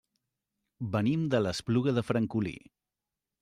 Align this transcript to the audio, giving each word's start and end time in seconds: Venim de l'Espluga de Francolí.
Venim 0.95 1.27
de 1.35 1.43
l'Espluga 1.47 1.95
de 1.99 2.07
Francolí. 2.11 2.59